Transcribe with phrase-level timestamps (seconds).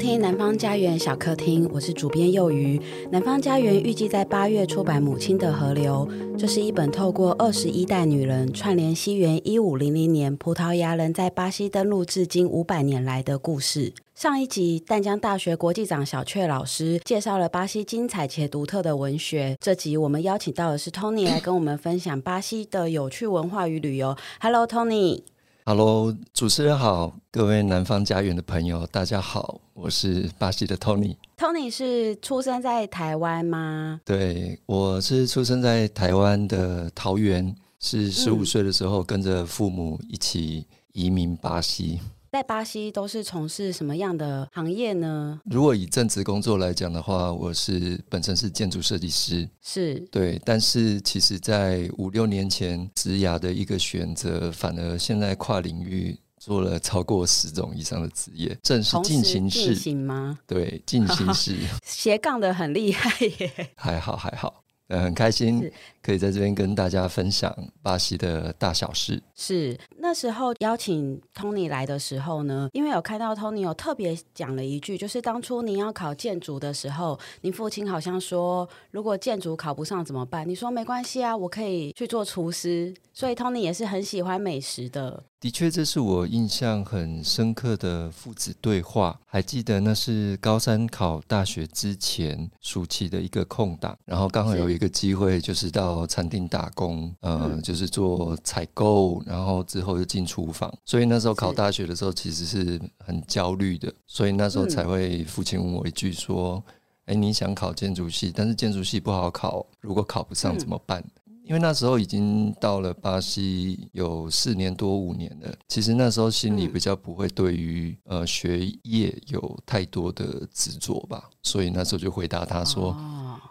[0.00, 2.80] 听南方家园小客厅，我是主编幼鱼。
[3.10, 6.08] 南方家园预计在八月出版《母亲的河流》，
[6.38, 13.92] 这是一本透过二十一代女人串联西元一五零零年葡萄牙人在巴西登陆至今五百年来的故事。
[14.14, 24.16] 上一集淡江大学国际长小雀老师介绍了巴西精彩且独特的文学，这集我们邀请到的是 Tony 来跟我们分享巴西的有趣文化与旅游。
[24.40, 25.24] Hello，Tony。
[25.72, 31.14] Hello，主持人好，各位南方家园的朋友，大家好，我是巴西的 Tony。
[31.38, 34.00] Tony 是出生在台湾吗？
[34.04, 42.00] 对，我是出生在台湾的桃园，是十五岁的时候跟着父母一起移民巴西。
[42.32, 45.40] 在巴西都是从事什么样的行业呢？
[45.46, 50.40] 如果以正职工作来讲的话，我是本身是建筑设计师，是对。
[50.44, 60.38] 但是其实，在五六年前职涯的一个选择，反而现在跨领域做了超过十种以上的职业，正是进行式行吗？
[60.46, 64.62] 对，进行式 斜杠的很厉害耶，还好还好。
[64.86, 65.70] 呃，很开心
[66.02, 69.22] 可以在这边跟大家分享巴西的大小事。
[69.34, 80.48] 是那时候邀请 Tony 来的时候呢，因为有看到 Tony 有特别讲了一句，就是当初您要考建筑的时候，您父亲好像说，如果建筑考不上怎么办？
[80.48, 82.94] 你说没关系啊，我可以去做厨师。
[83.12, 85.24] 所以 Tony 也是很喜欢美食的。
[85.40, 89.18] 的确，这是我印象很深刻的父子对话。
[89.26, 100.72] 还记得那是高三考大学之前暑期的一个空档，然后刚好有一个机会，就是到餐厅打工，呃，就是做采购，然后之后就进厨房。
[100.84, 103.92] 所以那时候考大学的时候，其实是很焦虑的。
[104.06, 106.62] 所以那时候才会父亲问我一句说
[107.06, 111.04] ：“哎，你想考建筑系，但是建筑系不好考，如果考不上怎么办？”
[111.42, 122.96] 因为那时候已经到了巴西有四年多五年了，其实那时候心里比较不会对于呃学业有太多的执着吧，所以那时候就回答他说，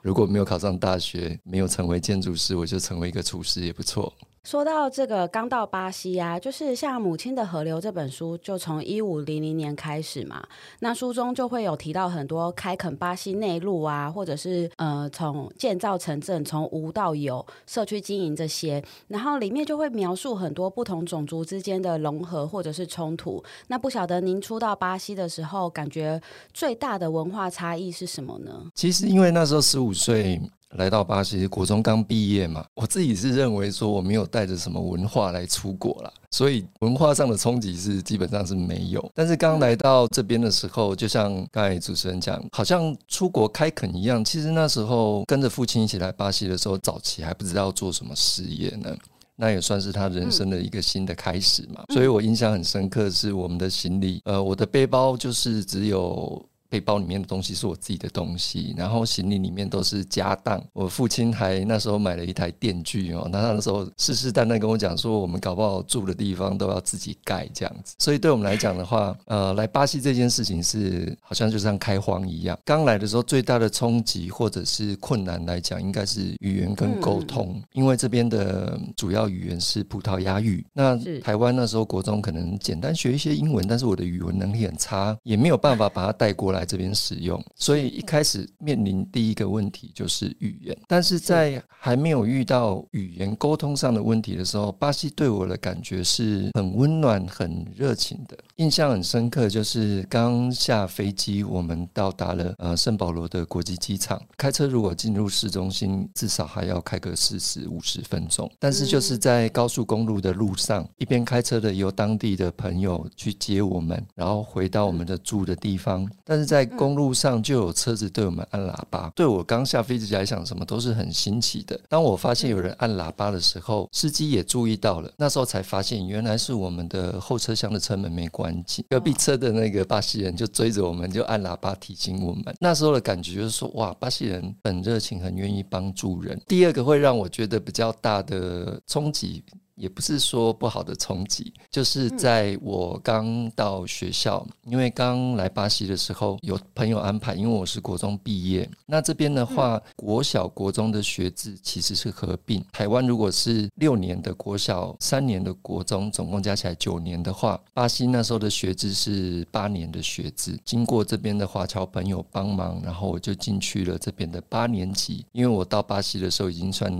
[0.01, 4.13] 如果没有考上大学，没有成为建筑师，我就成为一个厨师也不错。
[4.49, 10.43] 说到这个，刚到巴西啊，就是像《母亲的河流》这本书，就从一五零零年开始嘛。
[10.79, 18.83] 那书中就会有提到很多开垦巴西内陆啊，或者是呃，从建造城镇从无到有，社区经营这些。
[19.07, 23.43] 然后里面就会描述很多不同种族之间的融合或者是冲突。
[23.67, 26.19] 那不晓得您初到巴西的时候，感觉
[26.51, 28.65] 最大的文化差异是什么呢？
[28.73, 30.41] 其实因为那时候十五岁。
[30.77, 39.11] 来到巴西，国中刚毕业嘛，我自己是认为说我没有带着什么文化来出国啦，所以文化上的冲击是基本上是没有。
[39.15, 44.23] 但是刚来到这边的时候，就像刚才主持人讲，好像出国开垦一样。
[44.23, 48.95] 其实那时候跟着父亲一起来巴西的时候，早期还不知道做什么事业呢，
[49.35, 51.83] 那也算是他人生的一个新的开始嘛。
[51.93, 56.45] 所以我印象很深刻是我们的行李，呃，我的背包就是只有。
[56.69, 60.63] 背包里面的东西是我自己的东西，然后行李里面都是家当。
[60.71, 67.95] 我父亲还那时候买了一台电锯哦，那他那时候世世代代跟我讲说，我们搞不好住的地方都要自己盖这样子。
[67.97, 72.57] 所以对我们来讲的话，呃，来巴西这件事情是好像就像开荒一样。
[72.63, 80.63] 刚来的时候最大的冲击或者是困难来讲，应该是语言跟沟通，因为这边的主要语言是葡萄牙语。
[80.73, 86.58] 那台湾那时候国中可能简单学一些英文，但是我的语文能力很差，也没有办法把它带过来。
[86.59, 90.77] 来这边使用，所以一开始面临第一个问题就是语言。
[90.87, 98.37] 但是在还没有遇到语言沟通上的问题的时候，巴西对我的感觉是很温暖、很热情的。
[98.59, 104.21] 印象很深刻，就是刚下飞机，我们到达了呃圣保罗的国际机场。
[104.35, 108.51] 开车如果进入市中心，至少还要开个四十五十分钟。
[108.59, 116.05] 但是就是在高速公路的路上，一边开车的由当地的朋友去接我们，然后回到我们的住的地方。
[116.25, 121.79] 但是在公路上就有车子对我们按喇叭，对我刚下飞机来讲，什么都是很新奇的。
[121.87, 128.48] 当我发现有人按喇叭的时候，司机也注意到了，那时候才发现原来是我们的后车厢的车门没关
[128.89, 132.43] 隔壁车的那个巴西人就追着我们就按喇叭提醒我们。
[132.59, 136.39] 那时候的感觉就是说，哇，巴西人很热情，很愿意帮助人。
[136.47, 139.43] 第二个会让我觉得比较大的冲击。
[139.79, 152.63] 也不是说不好的冲击，就是在我刚到学校，因为刚来巴西的时候有朋友安排，因为我是国中毕业，那这边的话，国小国中的学制其实是合并。
[152.73, 160.59] 台湾如果是六年的国小，三年的国中，总共加起来九年的话，巴西那时候的学制是八年的学制。
[160.65, 166.91] 经过这边的华侨朋友帮忙，然后我就进去了这边的八年级，因为我到巴西的时候已经算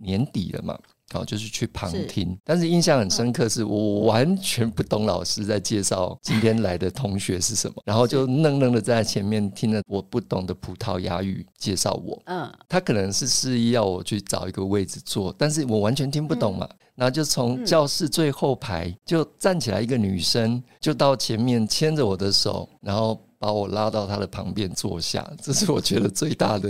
[0.00, 0.78] 年底了嘛。
[1.12, 2.28] 好，就是去旁听。
[2.30, 12.20] 是但是印象很深刻，是我完全不懂老师在介绍今天来的同学是什么，然后就愣愣的在前面听了我不懂的葡萄牙语介绍我。
[12.26, 16.66] 嗯，他可能是示意要我去找一个位置坐，但是我完全听不懂嘛。
[16.68, 25.24] 嗯、然后就从教室最后排就站起来一个女生，就到前面牵着我的手，然后把我拉到她的旁边坐下。
[25.40, 26.68] 这是我觉得最大的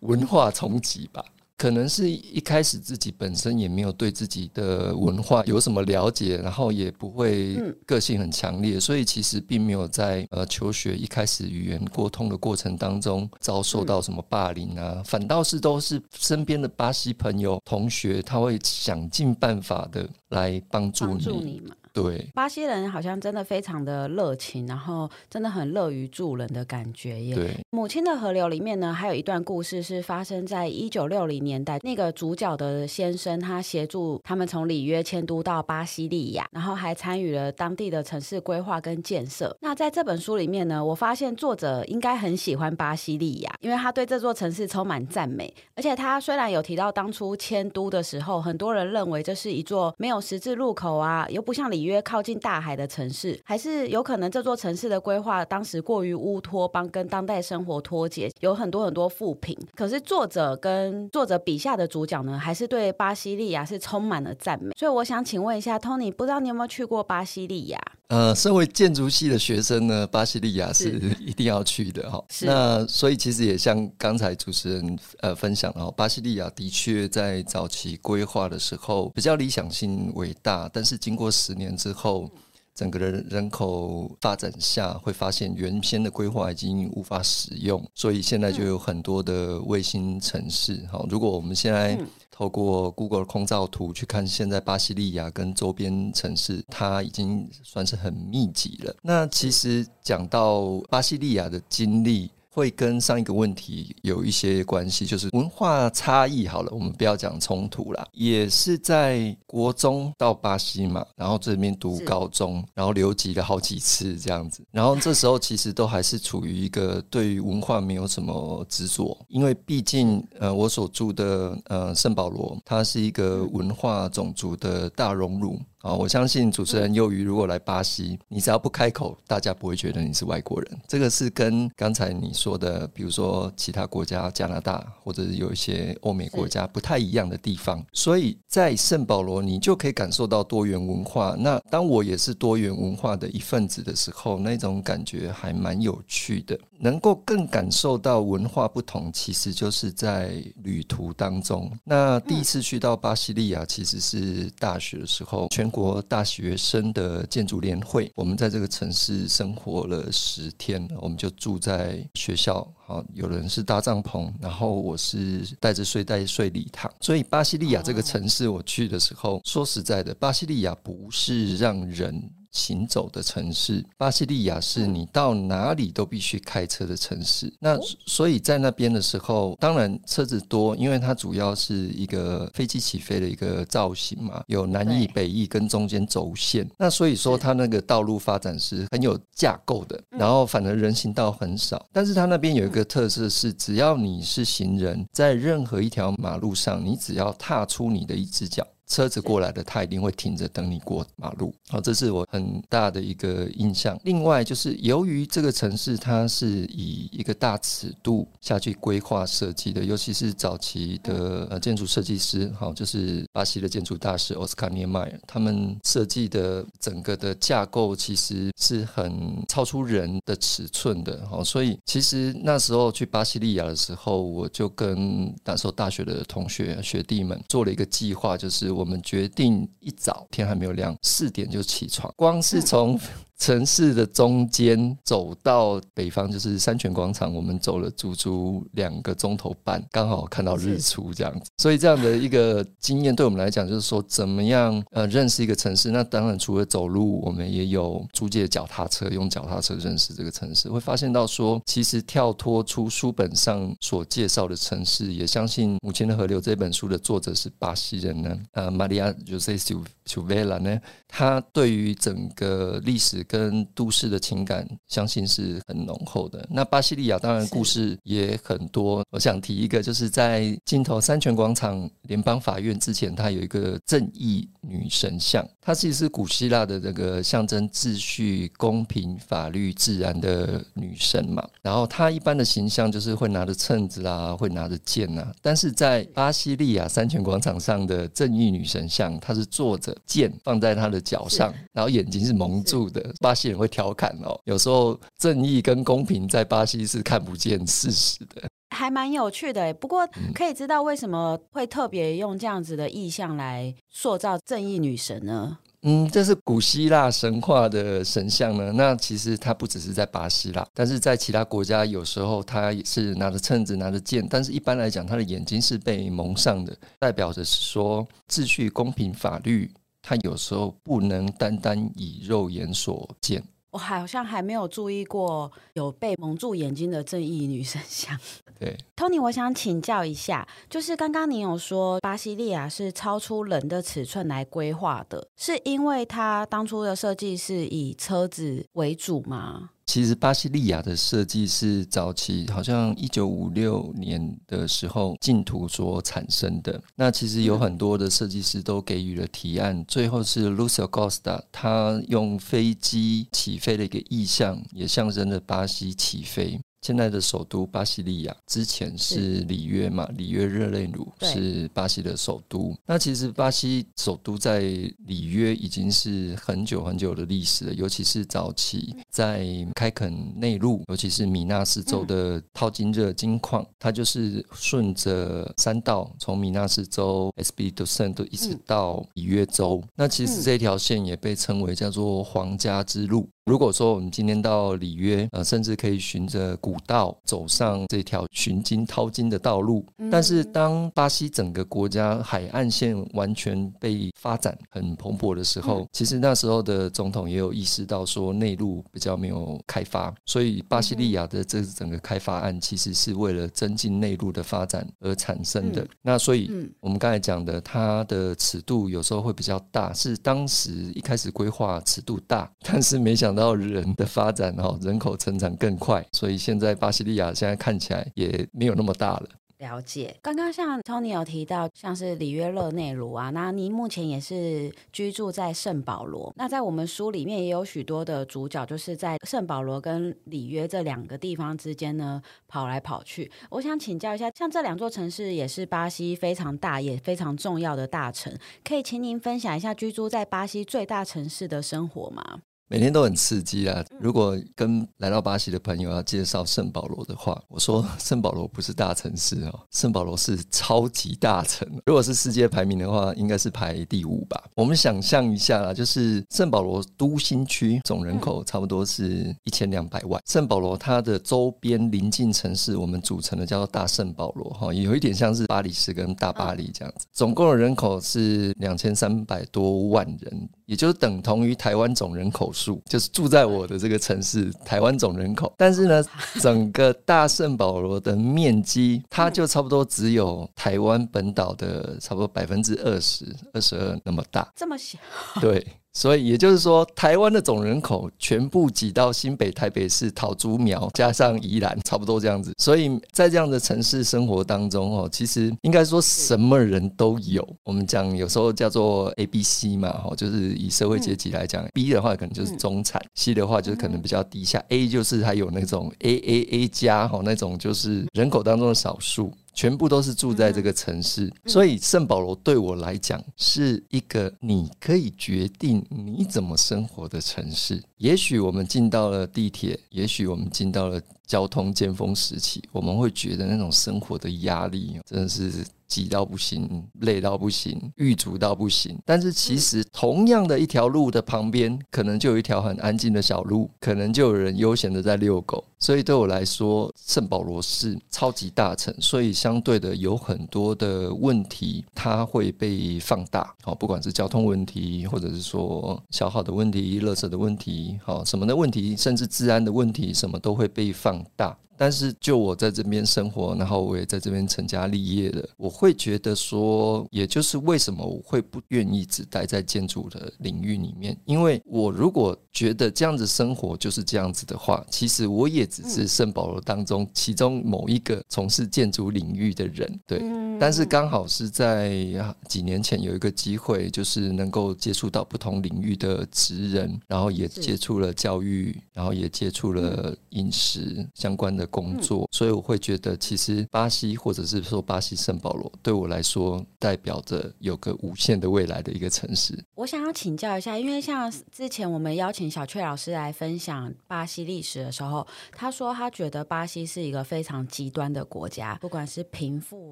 [0.00, 1.22] 文化冲击吧。
[1.60, 7.54] 可能是一开始自己本身也没有对自己的文化有什么了解，然后也不会
[7.84, 21.62] 个性很强烈，所以其实并没有在呃求学一开始语言沟通的过程当中遭受到什么霸凌啊，反倒是都是身边的巴西朋友同学，他会想尽办法的来帮助你。
[21.92, 27.34] 对，巴西人好像真的非常的热情，然后真的很乐于助人的感觉耶。
[27.34, 31.78] 对，母亲的河流里面呢，还有一段故事是发生在一九六零年代。
[31.82, 39.56] 那个主角的先生，他协助他们从里约迁都到巴西利亚，然后还参与了当地的城市规划跟建设。
[39.60, 45.52] 那在这本书里面呢，我发现作者应该很喜欢巴西利亚，因为他对这座城市充满赞美。
[45.74, 51.79] 而且他虽然有提到当初迁都的时候，很多人认为这是一座没有十字路口啊，又不像里。
[51.82, 59.56] 约靠近大海的城市，还是有可能这座城市的规划当时过于乌托邦，跟当代生活脱节，有很多很多负评。
[59.74, 64.72] 可是作者跟作者笔下的主角呢，还是对巴西利亚是充满了赞美。
[64.76, 67.78] 所以我想请问一下 Tony，不知道你有没有去过巴西利亚？
[68.10, 72.20] 呃，身为建筑系的学生呢，巴西利亚是 一定要去的哈。
[72.40, 82.28] 那所以其实也像刚才主持人呃分享哦，巴西利亚的确在早期规划的时候比较理想性伟大，但是经过十年之后，
[82.74, 90.84] 整个人人口发展下，会发现原先的规划已经无法使用，所以现在就有很多的卫星城市。
[90.90, 91.96] 好，如果我们现在
[92.40, 98.96] 透过 Google 空照图去看，现在巴西利亚跟周边城市，它已经算是很密集了。
[99.02, 102.30] 那其实讲到巴西利亚的经历。
[102.52, 106.46] 会跟上一个问题有一些关系，就是文化差异。
[106.46, 125.60] 好了，我们不要讲冲突啦，也是在国中到巴西嘛，然后这边读高中，然后留级了好几次这样子，然后这时候其实都还是处于一个对于文化没有什么执着，因为毕竟呃，我所住的呃圣保罗，它是一个文化种族的大熔炉。
[125.82, 130.78] 啊，我相信主持人幼鱼如果来巴西，你只要不开口，大家不会觉得你是外国人。
[130.86, 137.82] 这个是跟刚才你说的，比如说其他国家，加拿大或者是有一些欧美国家不太一样的地方。
[137.94, 141.34] 所以在圣保罗，你就可以感受到多元文化。
[141.38, 146.58] 那当我也是多元文化的一份子的时候，那种感觉还蛮有趣的。
[146.82, 151.70] 能够更感受到文化不同，其实就是在旅途当中。
[151.84, 162.66] 那第一次去到巴西利亚，其实是大学的时候，全国大学生的建筑联会，我们在这个城市生活了十天，我们就住在学校。
[162.84, 166.92] 好，有人是搭帐篷，然后我是带着睡袋睡礼堂。
[167.00, 172.30] 所以巴西利亚这个城市，我去的时候，说实在的，巴西利亚不是让人。
[172.50, 177.52] 行走的城市，巴西利亚是你到哪里都必须开车的城市。
[177.60, 186.68] 那所以在那边的时候，当然车子多，因为它主要是一个飞机起飞的一个造型嘛，有南翼、北翼跟中间轴线。
[186.78, 191.86] 那所以说，它那个道路发展是很有架构的，然后反而人行道很少。
[191.92, 198.66] 但是它那边有一个特色是，只要你是行人，在任何一条马路上，你只要踏出你的一只脚。
[198.90, 201.54] 车子过来的，他一定会停着等你过马路。
[201.68, 203.96] 好，这是我很大的一个印象。
[204.02, 221.24] 另外，就是由于这个城市它是以一个大尺度下去规划设计的，尤其是早期的呃建筑设计师，好，就是巴西的建筑大师奥斯卡涅迈尔，他们设计的整个的架构其实是很超出人的尺寸的。
[221.30, 228.79] 好，所以其实那时候去巴西利亚的时候，我就跟那时候大学的同学学弟们做了一个计划，就是。
[228.80, 232.98] 我们决定一早天还没有亮，四点就起床，光是从。
[233.40, 241.50] 城市的中间走到北方就是三泉广场，我们走了足足两个钟头半，刚好看到日出这样子。
[241.56, 245.90] 所以这样的一个经验对我们来讲，就是说怎么样呃认识一个城市。
[245.90, 250.68] 那当然除了走路，我们也有租借脚踏车，用脚踏车认识这个城市。
[250.68, 260.78] 会发现到说，其实跳脱出书本上所介绍的城市，也相信《母亲的河流》这本书的作者是巴西人呢，呃，玛利亚·约瑟·修修维拉呢，
[261.08, 263.24] 他对于整个历史。
[263.30, 266.44] 跟都市的情感，相信是很浓厚的。
[266.50, 281.46] 那巴西利亚当然故事也很多，我想提一个，就是在镜头三泉广场联邦法院之前，它有一个正义女神像，它其实是古希腊的这个象征秩序、公平、法律、自然的女神嘛。
[281.62, 285.32] 然后她一般的形象就是会拿着秤子啊，会拿着剑啊。
[285.40, 293.14] 但是在巴西利亚三泉广场上的正义女神像，她是坐着剑放在她的脚上，然后眼睛是蒙住的。
[293.20, 298.48] 巴西人会调侃哦，有时候正义跟公平在巴西是看不见事实的。
[298.74, 305.58] 还蛮有趣的，不过可以知道为什么会特别用这样子的意象来塑造正义女神呢？
[305.82, 308.70] 嗯，这是古希腊神话的神像呢。
[308.72, 319.70] 那其实它不只是在巴西啦，但是在其他国家有时候它也是拿着秤子、拿着剑，但是一般来讲，它的眼睛是被蒙上的，代表着是说秩序、公平、法律，
[320.10, 323.40] 它有时候不能单单以肉眼所见。
[323.70, 328.18] 我好像还没有注意过有被蒙住眼睛的正义女神像。
[328.58, 339.70] 对，Tony，我想请教一下，就是刚刚你有说巴西利亚是超出人的尺寸来规划的，是因为它当初的设计是以车子为主吗？
[339.90, 346.80] 其实巴西利亚的设计是早期好像一九五六年的时候竞图所产生的。
[346.94, 356.60] 那其实有很多的设计师都给予了提案，最后是 Lucio Costa 他用飞机起飞的一个意象，也象征着巴西起飞。
[356.82, 362.74] 现在的首都巴西利亚，之前是里约嘛，里约热内卢是巴西的首都。
[362.86, 379.82] 那其实巴西首都在里约已经是很久很久的历史了，尤其是早期在开垦内陆，尤其是米纳斯州的淘金热金矿，它就是顺着山道从米纳斯州 Espírito Santo 一直到里约州。
[379.96, 383.28] 那其实这条线也被称为叫做皇家之路。
[383.46, 389.84] 如果说我们今天到里约，呃，甚至可以循着古道走上这条寻金淘金的道路。
[390.08, 405.84] 但是，当巴西整个国家海岸线完全被发展很蓬勃的时候，其实那时候的总统也有意识到说内陆比较没有开发，所以巴西利亚的这整个开发案其实是为了增进内陆的发展而产生的。
[406.02, 413.40] 那所以，我们刚才讲的它的尺度有时候会比较大，是当时一开始规划尺度大，但是没想到。
[413.40, 419.28] 到人的发展哈，人口成长更快，所以现在巴西利亚现在看起来也没有那么大了。
[419.60, 426.32] 了解，刚刚像 Tony 有提到，像是里约热内卢啊，那您目前也是居住在圣保罗。
[426.34, 433.30] 那在我们书里面也有许多的主角，就是在圣保罗跟里约这两个地方之间呢跑来跑去。
[433.50, 442.40] 我想请教一下，像这两座城市也是巴西非常大也非常重要的大城，可以请您分享一下居住在巴西最大城市的生活吗？
[442.70, 443.84] 每天都很刺激啊！
[443.98, 451.68] 如果跟来到巴西的朋友要介绍圣保罗的话，我说 圣保罗不是大城市哦，圣保罗是超级大城。
[451.84, 454.40] 如果是世界排名的话，应该是排第五吧。
[454.54, 467.04] 我们想象一下啦，就是圣保罗都心区总人口差不多是一千两百万，圣保罗它的周边邻近城市，我们组成的叫做大圣保罗哈，有一点像是巴黎市跟大巴黎这样子。
[467.12, 470.48] 总共的人口是两千三百多万人。
[470.70, 475.52] 也就是等同于台湾总人口数，就是住在我的这个城市台湾总人口。
[475.58, 476.00] 但是呢，
[476.40, 484.48] 整个大圣保罗的面积，它就差不多只有台湾本岛的差不多百分之二十、二十二那么大。
[484.54, 484.96] 这么小？
[485.42, 485.66] 对。
[485.92, 492.52] 所以也就是说，台湾的总人口全部挤到新北、台北市、桃竹苗，加上宜兰，差不多这样子。
[492.58, 497.46] 所以在这样的城市生活当中，哦，其实应该说什么人都有。
[497.64, 509.32] 我们讲有时候叫做 A、B、C 嘛，哈，就是以社会阶级来讲，B 的话可能就是中产，C 的话就是可能比较低下，A 就是还有那种 A A A 加，哈，那种就是人口当中的少数。
[509.60, 517.82] 全部都是住在这个城市，所以圣保罗对我来讲是一个你可以决定你怎么生活的城市。
[517.98, 520.98] 也许我们进到了地铁，也许我们进到了
[521.30, 525.64] 交通尖峰时期，我们会觉得那种生活的压力真的是。
[525.90, 528.96] 挤到不行，累到不行，郁卒到不行。
[529.04, 535.64] 但是其实，同样的一条路的旁边，可能就有一条很安静的小路，可能就有人悠闲的在遛狗。
[535.80, 543.52] 所以对我来说，圣保罗是超级大城，所以相对的有很多的问题，它会被放大。
[543.62, 551.56] 好，不管是交通问题，或者是说消耗的问题、垃圾的问题，好，什么的问题，甚至治安的问题，什么都会被放大。
[551.80, 570.20] 但是就我在这边生活，然后我也在这边成家立业了，我会觉得说，也就是为什么我会不愿意只待在建筑的领域里面，因为我如果觉得这样子生活就是这样子的话，其实我也只是圣保罗当中其中某一个从事建筑领域的人，对。
[570.60, 572.04] 但是刚好是在
[572.46, 589.58] 几年前有一个机会，就是能够接触到不同领域的职人，然后也接触了教育，然后也接触了饮食相关的工作，所以我会觉得，其实巴西或者是说巴西圣保罗对我来说，代表着有个无限的未来的一个城市。
[589.74, 599.90] 我想要请教一下，因为像之前我们邀请小雀老师来分享巴西历史的时候，他说他觉得巴西是一个非常极端的国家，不管是贫富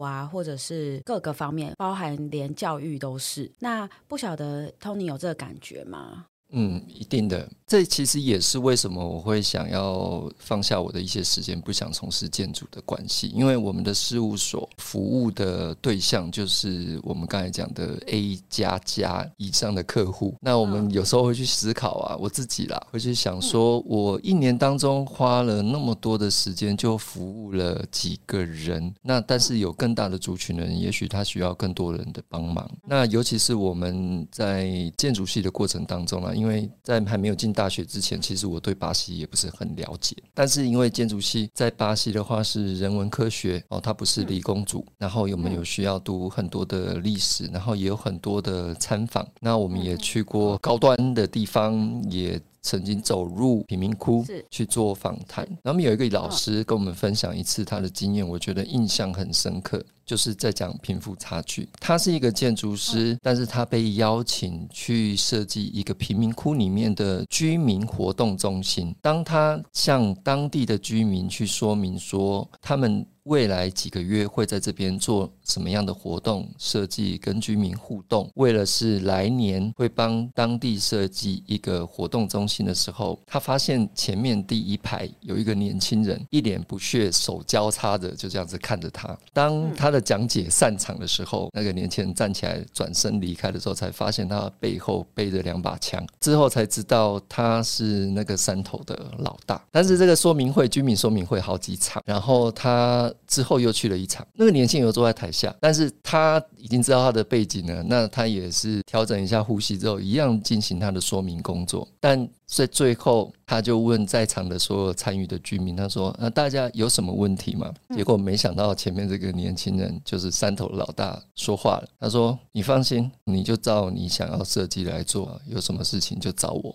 [0.01, 3.51] 啊，或者是各个方面，包含连教育都是。
[3.61, 6.27] 那不晓得 Tony 有这个感觉吗？
[6.51, 7.49] 嗯，一定的。
[7.69, 13.29] 这其实也是为什么我会想要放下我的一些时间，不想从事建筑的关系。
[13.29, 20.35] 因为我们的事务所服务的对象就是我们刚才讲的 A 加加以上的客户。
[20.41, 28.91] 那我们有时候会去思考啊，我自己啦，会去想说，我一年当中花了那么多的时间，就服务了几个人。
[29.03, 32.67] 那但是有更大的族群的人，也许他需要更多人的帮忙。
[32.87, 36.33] 那尤其是我们在建筑系的过程当中啊。
[36.39, 40.17] 因为在还没有进大学之前，其实我对巴西也不是很了解。
[40.33, 44.87] 但是因为建筑系在巴西的话是人文科学哦，它不是理工组。
[44.97, 49.27] 然后我们有需要读很多的历史，然后也有很多的参访。
[49.41, 52.41] 那我们也去过高端的地方，也。
[52.63, 61.69] 曾经走入贫民窟去做访谈，然后有一个老师跟我们分享一次他的经验，我觉得印象很深刻，就是在讲贫富差距。
[61.81, 68.95] 他是一个建筑师，但是他被邀请去设计一个贫民窟里面的居民活动中心。
[69.01, 89.17] 当他向当地的居民去说明说，他们未来几个月会在这边做什么样的活动设计，跟居民互动，为了是来年会帮当地设计一个活动中心的时候，他发现前面第一排有一个年轻人一脸不屑，手交叉着就这样子看着他。
[89.33, 96.05] 当他的讲解散场的时候，那个年轻人站起来转身离开的时候，才发现他背后背着两把枪。
[96.21, 99.63] 之后才知道他是那个山头的老大。
[99.71, 103.13] 但是这个说明会，居民说明会好几场，然后他。
[103.27, 111.87] 之后又去了一场，那个年轻人坐在台下，但是他已经知道他的背景了，那他也是调整一下呼吸之后，一样进行他的说明工作。
[112.01, 126.75] 但在最后，他就问在场的所有参与的居民，他说：“那大家有什么问题吗？”结果没想到前面这个年轻人就是山头老大说话了，他说：“你放心，你就照你想要设计来做，有什么事情就找我。”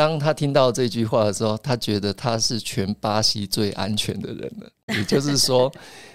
[0.00, 4.96] 当他听到这句话的时候，他觉得他是全巴西最安全的人了。
[4.96, 5.70] 也就是说。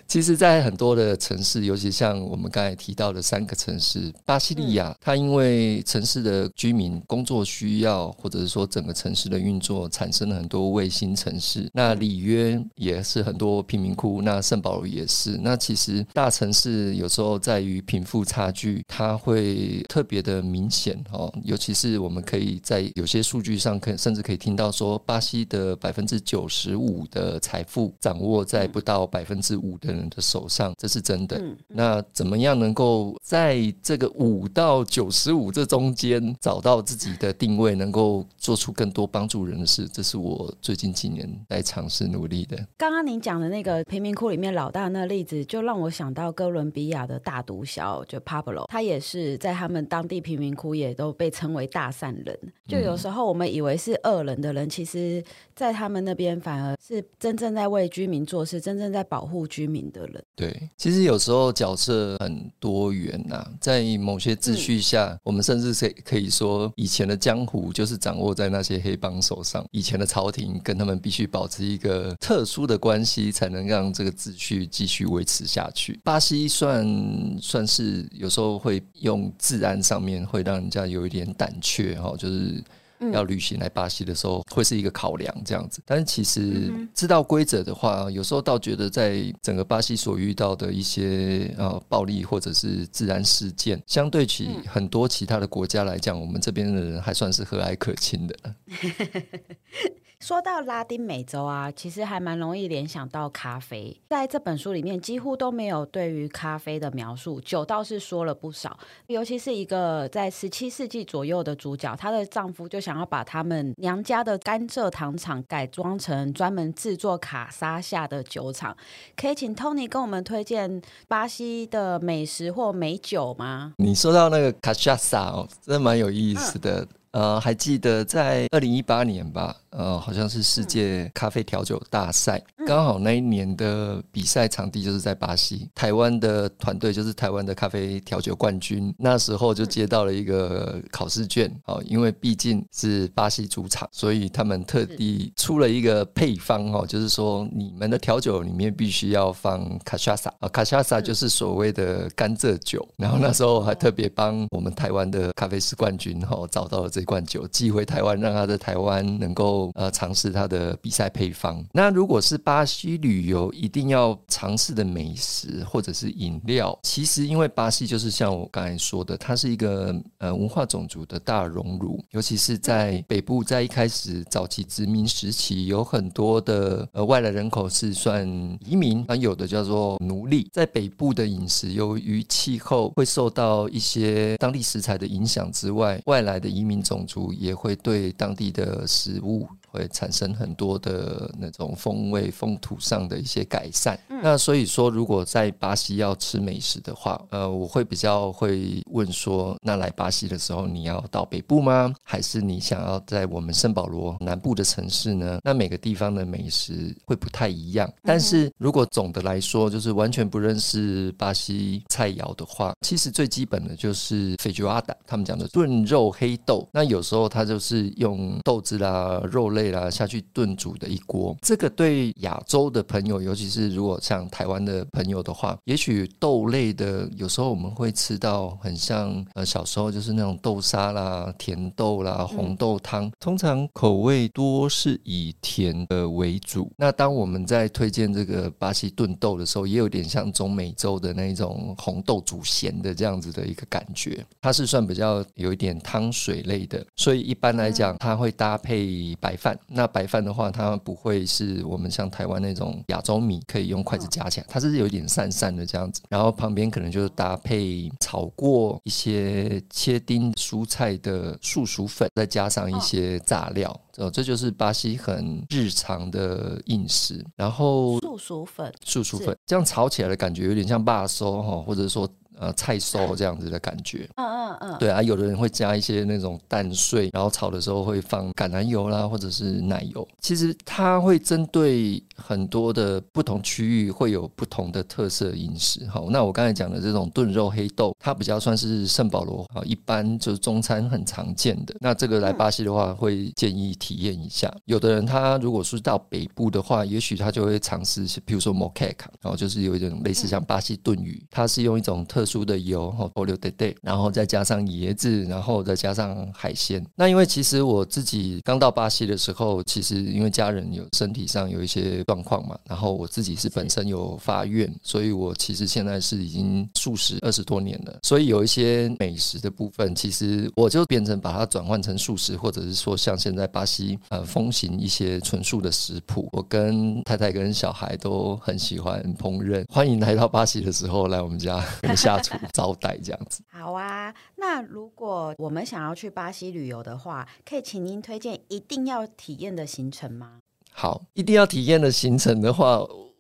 [0.08, 11.68] 其实，在很多的城市，尤其像我们刚才提到的三个城市，巴西利亚，它因为城市的居民工作需要，或者是说整个城市的运作，产生了很多卫星城市。
[11.74, 15.40] 那里约也是很多贫民窟，那圣保罗也是。
[15.42, 21.34] 那其实大城市有时候在于贫富差距，它会特别的明显哦。
[21.44, 31.42] 尤其是我们可以在有些数据上，可甚至可以听到说，巴西的百分之九十五的财富掌握在不到百分之五的人的手上，这是真的。
[31.68, 39.88] 那怎么样能够在这个五到九十五这中间找到自己的定位，能够做出更多帮助人的事？
[39.88, 42.58] 这是我最近几年在尝试努力的。
[42.78, 52.38] 刚刚您讲的那个贫民窟里面老大那例子，就让我想到哥伦比亚的大毒枭，就 Pablo，他也是在他们当地贫民窟也都被称为大善人。
[52.68, 55.24] 就有时候我们以为是恶人的人，其实
[55.56, 59.85] 在他们那边反而是真正在为居民做事，真正在保护居民。
[59.92, 76.00] 的人对，其实有时候角色很多元呐、啊，在某些秩序下，嗯、我们甚至可可以说，以前的江湖就是掌握在那些黑帮手上，以前的朝廷跟他们必须保持一个特殊的关系，才能让这个秩序继续维持下去。
[76.04, 82.64] 巴西算算是有时候会用治安上面会让人家有一点胆怯哈，就是。
[83.12, 85.82] 要旅行来巴西的时候，会是一个考量这样子。
[85.86, 98.36] 但是其实知道规则的话，有时候倒觉得在整个巴西所遇到的一些呃暴力或者是自然事件，相对起很多其他的国家来讲，我们这边的人还算是和蔼可亲的。
[100.26, 103.96] 说到拉丁美洲啊，其实还蛮容易联想到咖啡。
[104.10, 108.76] 在这本书里面，几乎都没有对于咖啡的描述，酒倒是说了不少。
[109.06, 118.76] 尤其是一个在十七世纪左右的主角，她的丈夫就想要把他们娘家的甘蔗糖厂改装成专门制作卡沙夏的酒厂。
[119.16, 123.74] 可以请 Tony 跟我们推荐巴西的美食或美酒吗？
[123.78, 126.82] 你说到那个卡沙夏哦，真的蛮有意思的。
[126.82, 129.56] 嗯呃，还记得在二零一八年吧？
[129.70, 135.70] 呃，好像是世界咖啡调酒大赛，刚好那一年的比赛场地就是在巴西。
[135.74, 152.86] 台湾的团队就是台湾的咖啡调酒冠军，那时候就接到了一个考试卷，哦，因为毕竟是巴西主场，所以他们特地出了一个配方，哦，就是说你们的调酒里面必须要放卡莎萨啊，卡莎萨就是所谓的甘蔗酒。
[152.98, 157.05] 然后那时候还特别帮我们台湾的咖啡师冠军，哈，找到了这。
[157.06, 161.64] 罐酒寄回台湾，让他在台湾能够呃尝试他的比赛配方。
[161.72, 178.28] 那如果是巴西旅游一定要尝试的美食或者是饮料，其实因为巴西就是像我刚才说的，它是一个呃文化种族的大熔炉，尤其是在北部，在一开始早期殖民时期，有很多的呃外来人口是算
[178.66, 180.50] 移民，那有的叫做奴隶。
[180.52, 186.95] 在北部的饮食，由于气候会受到一些当地食材的影响之外，外来的移民种。
[186.96, 194.00] 种族也会对当地的食物会产生很多的那种风味、风土上的一些改善。
[194.10, 201.94] 嗯、那所以说，如果在巴西要吃美食的话，呃，我会比较会问说，那来巴西的时候，你要到北部吗？
[202.04, 205.40] 还是你想要在我们圣保罗南部的城市呢？
[205.44, 207.92] 那每个地方的美食会不太一样。
[208.04, 216.68] 但是如果总的来说，就是完全不认识巴西菜肴的话，其实最基本的就是费乔阿达，他们讲的炖肉黑豆。
[216.72, 221.36] 那有时候它就是用豆子啦、肉类啦下去炖煮的一锅。
[221.42, 236.72] 这个对亚洲的朋友，尤其是如果像台湾的朋友的话，也许豆类的有时候我们会吃到很像呃小时候就是那种豆沙啦、甜豆啦、红豆汤，通常口味多是以甜的为主。
[236.78, 244.26] 那当我们在推荐这个巴西炖豆的时候，也有点像中美洲的那种红豆煮咸的这样子的一个感觉。
[244.42, 246.86] 它是算比较有一点汤水类的。
[246.96, 249.55] 所以一般来讲，它会搭配白饭。
[249.68, 256.02] 那白饭的话，它不会是我们像台湾那种亚洲米可以用筷子夹起来，它是有点散散的这样子。
[256.10, 263.80] 然后旁边可能就是搭配炒过一些切丁蔬菜的素薯粉，再加上一些炸料。
[263.98, 267.26] 哦，这就是巴西很日常的饮食。
[267.36, 272.10] 然后素薯粉，素薯粉这样炒起来的感觉有点像巴收哈，或者说。
[272.40, 280.08] 呃，菜烧这样子的感觉，嗯嗯嗯，对啊，有的人会加一些那种蛋碎，然后炒的时候会放橄榄油啦，或者是奶油。
[280.20, 285.86] 其实它会针对很多的不同区域会有不同的特色饮食。
[285.88, 291.76] 好，那我刚才讲的这种炖肉黑豆，它比较算是圣保罗啊，一般就是中餐很常见的。
[291.80, 294.54] 那这个来巴西的话，会建议体验一下。
[294.66, 306.84] 有的人他如果是到北部的话，也许他就会尝试，比如说 moqueca，然后就是有一种类似像巴西炖鱼，它是用一种特殊的油哈，欧留得得，然后再加上椰子，然后再加上海鲜。
[306.96, 318.00] 那因为其实我自己刚到巴西的时候，其实因为家人有身体上有一些状况嘛，然后我自己是本身有发愿，所以我其实现在是已经素食二十多年了。
[318.04, 326.30] 所以有一些美食的部分，其实我就变成把它转换成素食，或者是说像现在巴西呃风行一些纯素的食谱。
[326.32, 331.64] 我跟太太跟小孩都很喜欢烹饪，欢迎来到巴西的时候来我们家
[331.96, 333.44] 下 招待这样子。
[333.52, 340.40] 好啊，那如果我们想要去巴西旅游的话，可以请您推荐一定要体验的行程吗？
[340.72, 342.80] 好，一定要体验的行程的话，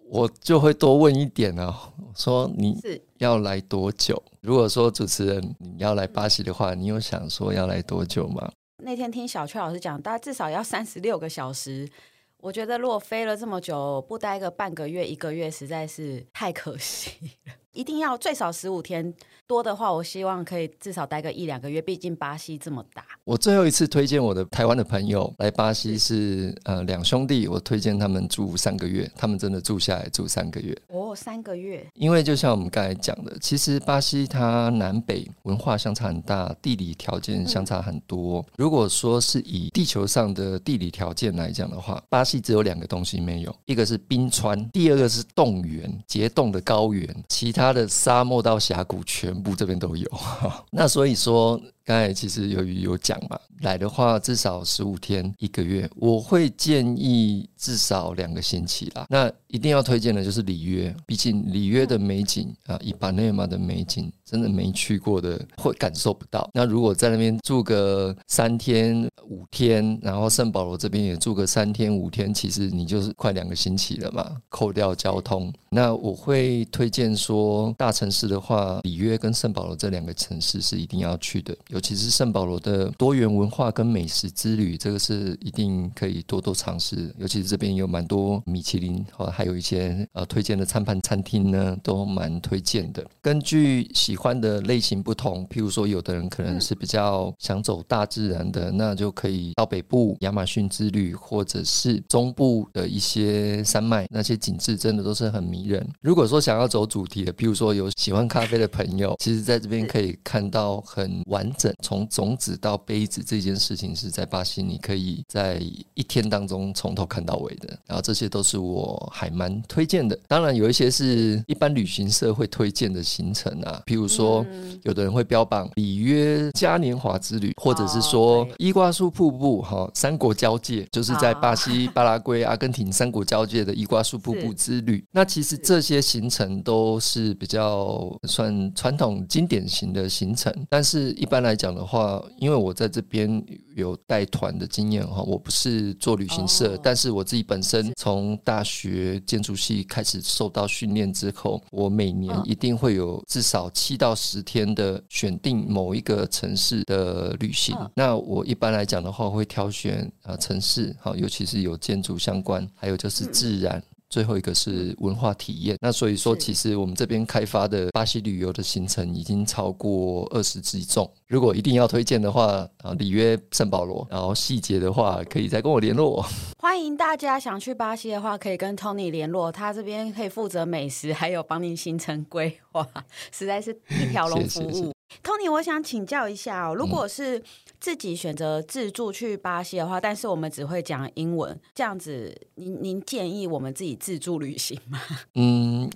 [0.09, 2.77] 我就会多问一点啊，说你
[3.19, 4.21] 要来多久？
[4.41, 8.51] 如果说主持人你要来巴西的话，你有想说要来多久吗？
[8.83, 11.89] 那天听小阙老师讲，大概至少要三十六个小时。
[12.37, 17.53] 我觉得如果飞了这么久，不待个半个月、一个月，实在是太可惜了。
[17.75, 19.13] 一定要最少十五天，
[19.45, 21.81] 多的话，我希望可以至少待个一两个月。
[21.81, 23.05] 毕竟巴西这么大。
[23.25, 30.75] 我最后一次推荐我的台湾的朋友来巴西是呃两兄弟，我推荐他们住三个月，他们真的住下来住三个月。
[30.87, 31.85] 哦，三个月。
[31.95, 38.39] 因为就像我们刚才讲的，其实巴西它南北文化相差很大，地理条件相差很多。
[38.39, 38.45] 嗯。
[38.55, 47.64] 如果说是以地球上的地理条件来讲的话，巴西只有两个东西没有，一个是冰川，第二个是冻原，结冻的高原，其他。
[47.65, 50.09] 他的沙漠到峡谷全部这边都有。
[50.71, 51.61] 那所以说。
[51.87, 59.05] 刚才其实由于有讲嘛，来的话至少十五天一个月，我会建议至少两个星期啦。
[59.07, 66.49] 那一定要推荐的就是里约，毕竟里约的美景啊，伊巴内马的美景，真的没去过的会感受不到。
[66.55, 75.51] 那如果在那边住个三天五天，然后圣保罗这边也住个三天五天，其实你就是快两个星期了嘛，扣掉交通。
[75.69, 81.55] 那我会推荐说，大城市的话，里约跟圣保罗这两个城市是一定要去的。
[81.69, 87.13] 尤其是圣保罗的多元文化跟美食之旅，这个是一定可以多多尝试。
[87.17, 93.05] 尤其是这边有蛮多米其林，和还有一些呃推荐的餐盘餐厅呢，都蛮推荐的。
[93.21, 105.87] 根据喜欢的类型不同，譬如说有的人可能是比较想走大自然的，那就可以到北部亚马逊之旅，或者是中部的一些山脉，那些景致真的都是很迷人。
[106.01, 111.73] 如果说想要走主题的，比如说有喜欢咖啡的朋友，其实在这边可以看到很完整。
[111.81, 115.61] 从种子到杯子这件事情是在巴西，你可以在
[115.93, 117.69] 一天当中从头看到尾的。
[117.87, 120.19] 然后这些都是我还蛮推荐的。
[120.27, 124.45] 当然有一些是一般旅行社会推荐的行程啊，譬如说
[124.83, 135.03] 有的人会标榜里约嘉年华之旅，或者是说伊瓜苏瀑布哈，三国交界，就是在巴西、巴拉圭、阿根廷三国交界的伊瓜苏瀑布之旅。
[135.11, 141.65] 那其实这些行程都是比较算传统经典型的行程，但是一般来讲。
[141.65, 143.43] 讲的话，因为我在这边
[143.75, 157.75] 有带团的经验哈，我不是做旅行社，但是我自己本身从大学建筑系开始受到训练之后，我每年一定会有至少七到十天的选定某一个城市的旅行。
[157.95, 163.81] 那我一般来讲的话，会挑选啊城市，好，尤其是有建筑相关，还有就是自然。
[164.07, 171.11] 最后一个是文化体验，那所以说，其实我们这边开发的巴西旅游的行程已经超过二十几种。
[171.27, 176.23] 如果一定要推荐的话，啊，里约、圣保罗，然后细节的话可以再跟我联络。
[176.59, 182.87] 欢迎大家想去巴西的话，可以跟 Tony 联络，他这边可以负责美食，还有帮您行程规划，
[183.31, 184.65] 实在是一条龙服务。
[184.69, 187.41] 谢谢谢谢 Tony，我想请教一下哦，如果是。
[187.77, 194.99] 自己选择自助去巴西的话，但是我们只会讲英文，这样子，您您建议我们自己自助旅行吗？
[195.35, 195.87] 嗯。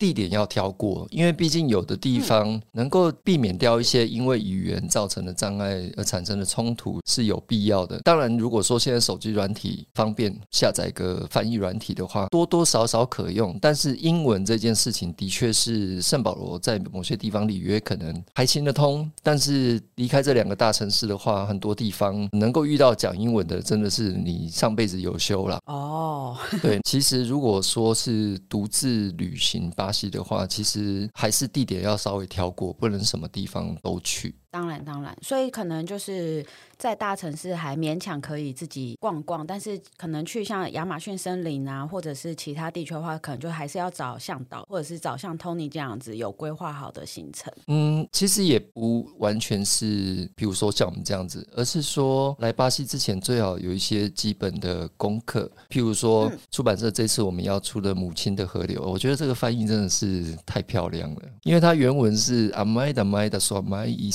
[0.00, 8.00] 地点要挑过，因为毕竟有的地方能够避免掉一些因为语言造成的障碍而产生的冲突是有必要的。
[8.00, 13.54] 当然，如果说现在手机软体方便下载个翻译软体的话，多多少少可用。
[13.60, 26.38] 但是英文这件事情的确是圣保罗在某些地方里约可能还行得通，但是离开这两个大城市的话，很多地方能够遇到讲英文的，真的是你上辈子有修了哦。
[26.62, 29.89] 对，其实如果说是独自旅行吧。
[29.90, 34.32] 巴西的话，其实还是地点要稍微挑过，不能什么地方都去。
[34.50, 36.44] 当然，当然，所以可能就是
[36.76, 47.52] 在大城市还勉强可以自己逛逛，但是可能去像亚马逊森林啊，或者是其他地区的话，可能就还是要找向导，或者是找像 Tony 这样子有规划好的行程。
[47.68, 64.10] 嗯，其实也不完全是，比如说像我们这样子，而是说来巴西之前最好有一些基本的功课，譬如说出版社这次我们要出的《母亲的河流》，我觉得这个翻译真的是太漂亮了，因为它原文是 Amai da Mãe da Sua Mãe e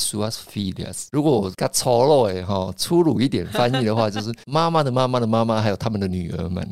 [1.11, 6.67] 如果我给粗鲁哎哈粗鲁一点翻译的话，就是 妈妈的妈妈的妈妈，还有他们的女儿们，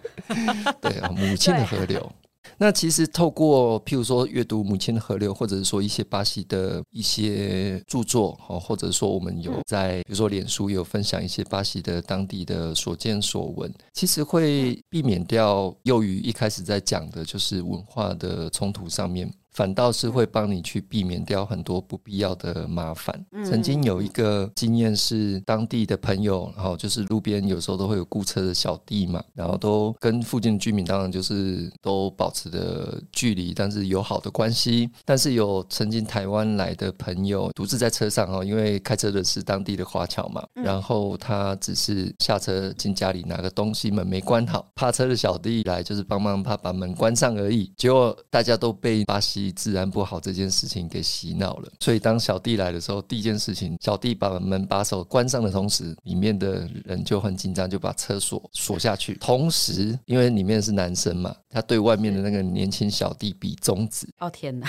[0.80, 2.10] 对啊，母亲的河流。
[2.58, 19.30] 那其实透过譬如说阅读《母亲的河流》，或者是说一些巴西的一些著作，哈，或者说我们有在比如说脸书有分享一些巴西的当地的所见所闻，其实会避免掉宥瑜一开始在讲的就是文化的冲突上面。
[19.56, 23.24] 反倒是会帮你去避免掉很多不必要的麻烦。
[23.42, 34.90] 曾经有一个经验是，当地的朋友，然后就是路边有时候都会有雇车的小弟嘛，然后都跟附近的居民当然就是都保持着距离，但是友好的关系。
[35.06, 47.72] 但是有曾经台湾来的朋友独自在车上哦，因为开车的是当地的华侨嘛，然后他只是下车进家里拿个东西，门没关好，怕车的小弟来就是帮忙怕把门关上而已。
[47.78, 49.45] 结果大家都被巴西。
[49.52, 59.14] 治安不好这件事情给洗脑了，所以当小弟来的时候，第一件事情，小弟把门把手关上的同时，里面的人就很紧张，就把车锁锁下去。
[59.14, 64.08] 同时，因为里面是男生嘛，他对外面的那个年轻小弟比中指。
[64.18, 64.68] 哦天哪！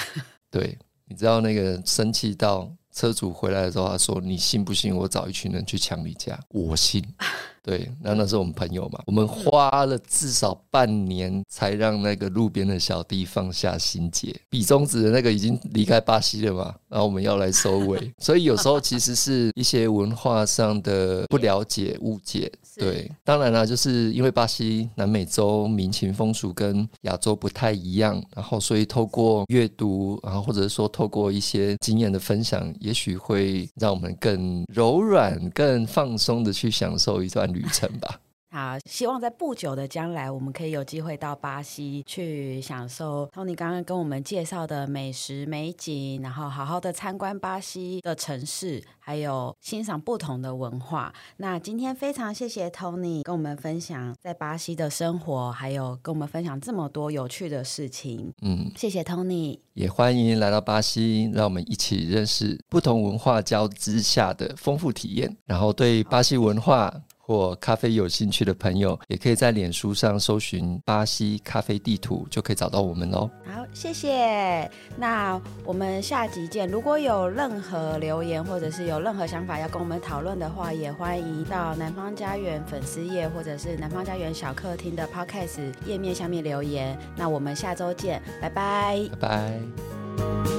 [0.50, 7.04] 对，你知道那个生气到车主回来的时候，他说：“你信不信我找一群人去抢你家？”我信。
[7.68, 22.50] 对，那那是我们朋友嘛，我们花了至少半年才让那个路边的小弟放下心结，比中指的那个已经离开巴西了嘛，然后我们要来收尾，所以有时候其实是一些文化上的不了解、误解。
[22.78, 38.22] 对，当然啦，就是因为巴西、南美洲民情风俗跟亚洲不太一样，然后所以透过阅读，然后或者说透过一些经验的分享，也许会让我们更柔软、更放松的去享受一段旅程吧。
[38.50, 51.14] 好，希望在不久的将来，我们可以有机会到巴西去享受 Tony 刚刚跟我们介绍的美食美景，然后好好的参观巴西的城市，还有欣赏不同的文化。
[51.36, 58.32] 那今天非常谢谢 Tony 跟我们分享在巴西的生活，还有跟我们分享这么多有趣的事情。
[58.42, 67.04] 嗯，谢谢 Tony，也欢迎来到巴西，让我们一起认识不同文化交织下的丰富体验，然后对巴西文化。
[67.28, 73.30] 或咖啡有兴趣的朋友，也可以在脸书上搜寻“巴西咖啡地图”，就可以找到我们喽。
[73.46, 74.72] 好，谢谢。
[74.96, 76.66] 那我们下集见。
[76.70, 86.98] 如果有任何留言，或者是有任何想法要跟我们讨论的话，也欢迎到南方家园粉丝页，或者是南方家园小客厅的 Podcast 页面下面留言。
[87.18, 90.57] 那我们下周见，拜拜，拜拜。